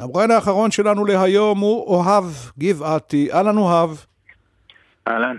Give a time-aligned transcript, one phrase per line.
[0.00, 2.24] המראיין האחרון שלנו להיום הוא אוהב
[2.58, 3.32] גבעתי.
[3.32, 3.90] אהלן אוהב.
[5.08, 5.36] אהלן.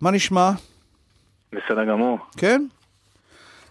[0.00, 0.50] מה נשמע?
[1.52, 2.18] בסדר גמור.
[2.36, 2.66] כן?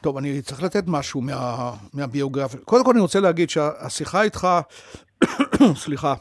[0.01, 2.59] טוב, אני צריך לתת משהו מה, מהביוגרפיה.
[2.59, 4.47] קודם כל אני רוצה להגיד שהשיחה איתך,
[5.83, 6.13] סליחה,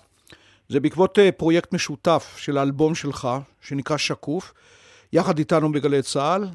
[0.68, 3.28] זה בעקבות אה, פרויקט משותף של האלבום שלך,
[3.60, 4.52] שנקרא שקוף,
[5.12, 6.48] יחד איתנו בגלי צה"ל,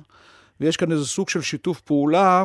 [0.60, 2.44] ויש כאן איזה סוג של שיתוף פעולה,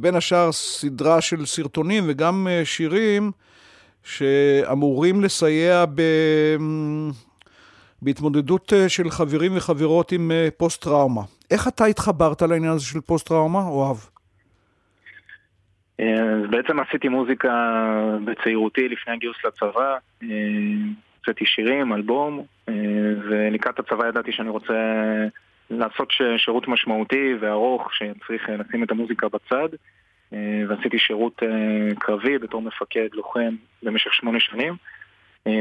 [0.00, 3.30] בין השאר סדרה של סרטונים וגם אה, שירים
[4.04, 6.02] שאמורים לסייע ב...
[8.02, 11.22] בהתמודדות של חברים וחברות עם פוסט-טראומה.
[11.50, 13.96] איך אתה התחברת לעניין הזה של פוסט-טראומה, אוהב?
[15.98, 17.50] אז בעצם עשיתי מוזיקה
[18.24, 19.96] בצעירותי לפני הגיוס לצבא,
[21.18, 22.42] הוצאתי שירים, אלבום,
[23.28, 24.74] ולקראת הצבא ידעתי שאני רוצה
[25.70, 29.68] לעשות שירות משמעותי וארוך שצריך לשים את המוזיקה בצד,
[30.68, 31.42] ועשיתי שירות
[31.98, 34.74] קרבי בתור מפקד לוחם במשך שמונה שנים,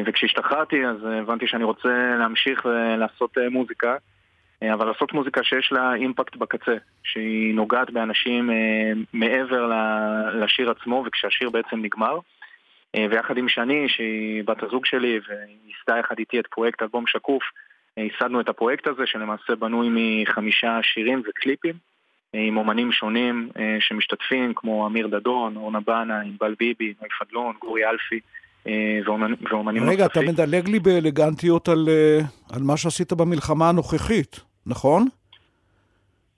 [0.05, 3.95] וכשהשתחררתי אז הבנתי שאני רוצה להמשיך ולעשות מוזיקה.
[4.73, 9.71] אבל לעשות מוזיקה שיש לה אימפקט בקצה, שהיא נוגעת באנשים אה, מעבר
[10.33, 12.19] לשיר עצמו וכשהשיר בעצם נגמר.
[12.95, 17.43] אה, ויחד עם שני, שהיא בת הזוג שלי וייסדה יחד איתי את פרויקט אלבום שקוף,
[17.43, 17.49] אה,
[17.97, 21.75] ייסדנו את הפרויקט הזה שלמעשה בנוי מחמישה שירים וקליפים
[22.33, 23.49] עם אומנים שונים
[23.79, 28.19] שמשתתפים כמו אמיר דדון, אורנה בנה, ענבל ביבי, נוי פדלון, גורי אלפי
[29.05, 29.89] ואומנים נוספים.
[29.89, 31.89] רגע, אתה מדלג לי באלגנטיות על,
[32.53, 34.39] על מה שעשית במלחמה הנוכחית.
[34.65, 35.07] נכון?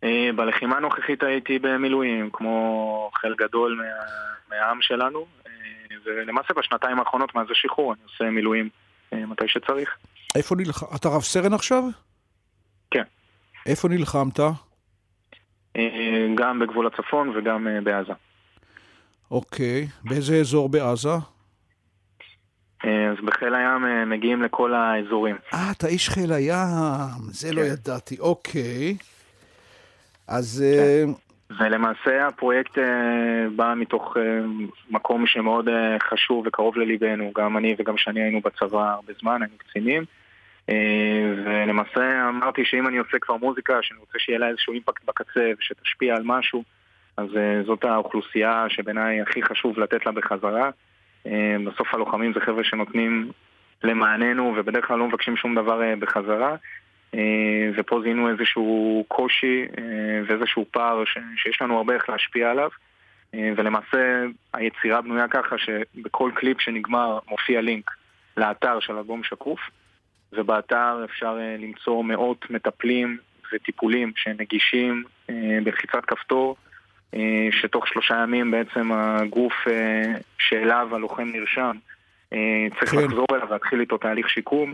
[0.04, 3.84] אה, בלחימה הנוכחית הייתי במילואים, כמו חלק גדול מה,
[4.50, 5.52] מהעם שלנו, אה,
[6.06, 8.70] ולמעשה בשנתיים האחרונות מאז השחרור אני עושה מילואים
[9.14, 9.98] אה, מתי שצריך.
[10.36, 10.90] איפה נלחמת?
[10.96, 11.84] אתה רב סרן עכשיו?
[12.92, 13.04] כן.
[13.66, 14.40] איפה נלחמת?
[16.36, 18.14] גם בגבול הצפון וגם בעזה.
[19.32, 19.88] אוקיי.
[20.04, 21.10] באיזה אזור בעזה?
[22.86, 25.36] אה, אז בחיל הים אה, מגיעים לכל האזורים.
[25.54, 27.68] אה, אתה איש חיל הים, זה לא כן.
[27.68, 28.98] לא ידעתי, אוקיי.
[30.28, 30.64] אז...
[30.78, 31.12] כן.
[31.60, 32.78] ולמעשה הפרויקט
[33.56, 34.18] בא מתוך
[34.90, 35.70] מקום שמאוד
[36.10, 40.04] חשוב וקרוב לליבנו, גם אני וגם שני היינו בצבא הרבה זמן, היינו קצינים.
[41.46, 46.16] ולמעשה אמרתי שאם אני עושה כבר מוזיקה, שאני רוצה שיהיה לה איזשהו אימפקט בקצה ושתשפיע
[46.16, 46.64] על משהו,
[47.18, 47.28] אז
[47.66, 50.70] זאת האוכלוסייה שבעיניי הכי חשוב לתת לה בחזרה.
[51.28, 53.32] אה, בסוף הלוחמים זה חבר'ה שנותנים
[53.84, 56.56] למעננו ובדרך כלל לא מבקשים שום דבר אה, בחזרה.
[57.14, 59.66] אה, ופה זיהינו איזשהו קושי
[60.28, 61.04] ואיזשהו פער
[61.36, 62.70] שיש לנו הרבה איך להשפיע עליו.
[63.58, 67.92] ולמעשה היצירה בנויה ככה שבכל קליפ שנגמר מופיע לינק
[68.38, 69.60] לאתר של אלבום שקוף
[70.36, 73.18] ובאתר אפשר למצוא מאות מטפלים
[73.54, 75.04] וטיפולים שנגישים
[75.64, 76.56] בלחיצת כפתור
[77.16, 81.72] אה, שתוך שלושה ימים בעצם הגוף אה, שאליו הלוחם נרשם
[82.34, 82.98] אה, צריך כן.
[82.98, 84.74] לחזור אליו ולהתחיל איתו תהליך שיקום.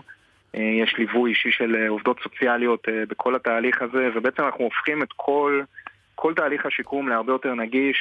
[0.53, 5.61] יש ליווי אישי של עובדות סוציאליות בכל התהליך הזה, ובעצם אנחנו הופכים את כל,
[6.15, 7.97] כל תהליך השיקום להרבה יותר נגיש,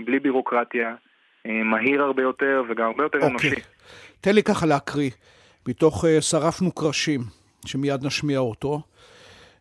[0.00, 0.94] בלי בירוקרטיה,
[1.44, 3.30] מהיר הרבה יותר וגם הרבה יותר אוקיי.
[3.30, 3.60] אנושי.
[4.20, 5.10] תן לי ככה להקריא,
[5.68, 7.24] מתוך שרפנו קרשים,
[7.66, 8.82] שמיד נשמיע אותו.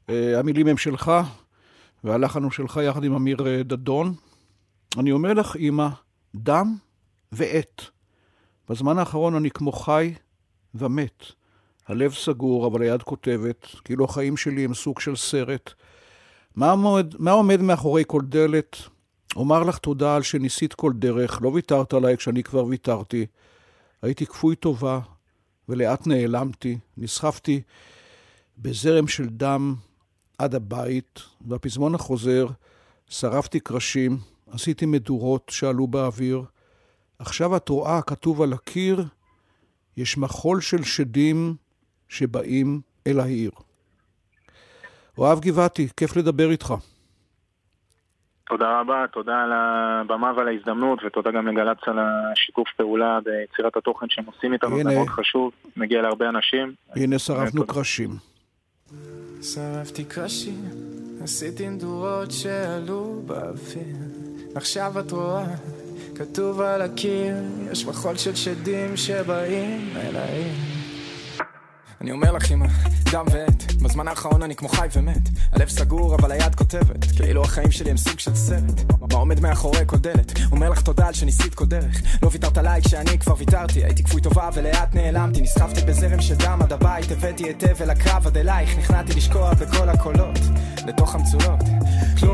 [0.08, 1.12] המילים הם שלך,
[2.04, 4.14] והלחן הוא שלך יחד עם אמיר אה, דדון.
[4.98, 5.88] אני אומר לך, אמא,
[6.36, 6.76] דם
[7.32, 7.82] ועט.
[8.70, 10.14] בזמן האחרון אני כמו חי
[10.76, 11.24] ומת.
[11.88, 15.74] הלב סגור, אבל היד כותבת, כאילו החיים שלי הם סוג של סרט.
[16.56, 18.78] מה עומד, מה עומד מאחורי כל דלת?
[19.36, 23.26] אומר לך תודה על שניסית כל דרך, לא ויתרת עליי כשאני כבר ויתרתי.
[24.02, 25.00] הייתי כפוי טובה,
[25.72, 27.62] ולאט נעלמתי, נסחפתי
[28.58, 29.76] בזרם של דם
[30.38, 32.48] עד הבית, והפזמון החוזר,
[33.08, 34.18] שרפתי קרשים,
[34.52, 36.44] עשיתי מדורות שעלו באוויר.
[37.20, 39.06] עכשיו את רואה, כתוב על הקיר,
[39.98, 41.56] יש מחול של שדים
[42.10, 43.52] שבאים אל העיר.
[45.18, 46.74] אוהב גבעתי, כיף לדבר איתך.
[48.52, 54.06] תודה רבה, תודה על הבמה ועל ההזדמנות, ותודה גם לגל"צ על השיתוף פעולה ביצירת התוכן
[54.10, 56.74] שהם עושים איתנו, הנה, זה מאוד חשוב, מגיע להרבה אנשים.
[56.96, 58.10] הנה שרפנו קרשים.
[59.42, 60.66] שרפתי קרשים,
[61.24, 63.96] עשיתי נדורות שעלו באוויר.
[64.56, 65.46] עכשיו את רואה,
[66.16, 67.36] כתוב על הקיר,
[67.72, 70.71] יש מחול של שדים שבאים אל העיר.
[72.02, 72.68] אני אומר לך אמא,
[73.12, 75.30] דם ועט, בזמן האחרון אני כמו חי ומת.
[75.52, 78.92] הלב סגור אבל היד כותבת, כאילו החיים שלי הם סוג של סרט.
[79.00, 80.40] מה עומד מאחורי כל דלת?
[80.52, 82.02] אומר לך תודה על שניסית כל דרך.
[82.24, 85.42] לא ויתרת עליי כשאני כבר ויתרתי, הייתי כפוי טובה ולאט נעלמתי.
[85.42, 89.90] נסחפתי בזרם של דם עד הבית, הבאתי את אבל הקרב עד אלייך, נכנעתי לשקוע בכל
[89.90, 90.40] הקולות.
[90.88, 91.60] לתוך המצולות
[92.20, 92.31] כלום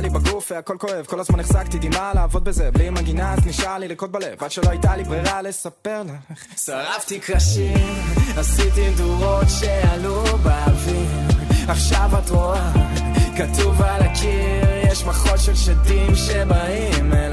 [0.00, 3.88] לי בגוף והכל כואב כל הזמן החזקתי דמעה לעבוד בזה בלי מנגינה אז נשאר לי
[3.88, 6.44] לקוד בלב עד שלא הייתה לי ברירה לספר לך.
[6.64, 8.04] שרפתי קרשים
[8.36, 11.10] עשיתי דורות שעלו באוויר.
[11.68, 12.72] עכשיו את רואה
[13.36, 17.32] כתוב על הקיר יש מחול של שדים שבאים אל